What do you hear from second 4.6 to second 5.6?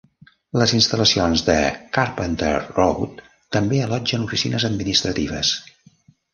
administratives.